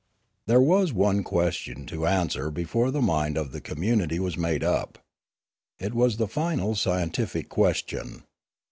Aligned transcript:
There 0.47 0.59
was 0.63 0.91
one 0.91 1.23
question 1.23 1.85
to 1.85 2.07
answer 2.07 2.49
before 2.49 2.89
the 2.89 3.03
mind 3.03 3.37
of 3.37 3.51
the 3.51 3.61
community 3.61 4.17
was 4.17 4.35
made 4.35 4.63
up. 4.63 4.97
It 5.79 5.93
was 5.93 6.17
the 6.17 6.27
final 6.27 6.73
scientific 6.73 7.49
question. 7.49 8.23